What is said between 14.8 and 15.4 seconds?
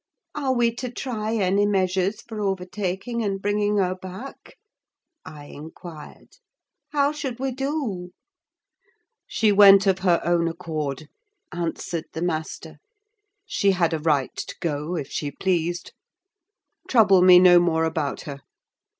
if she